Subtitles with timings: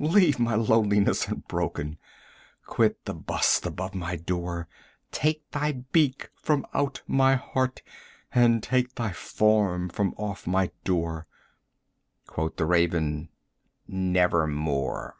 [0.00, 1.96] Leave my loneliness unbroken!
[2.66, 4.68] quit the bust above my door!
[5.12, 7.80] 100 Take thy beak from out my heart,
[8.30, 11.26] and take thy form from off my door!"
[12.26, 13.30] Quoth the Raven,
[13.86, 15.16] "Nevermore."